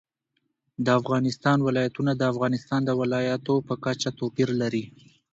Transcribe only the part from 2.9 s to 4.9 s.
ولایاتو په کچه توپیر لري.